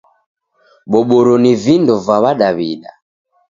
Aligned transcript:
Boboro 0.91 1.33
ni 1.43 1.51
vindo 1.63 1.93
va 2.05 2.15
w'adaw'ida. 2.23 2.91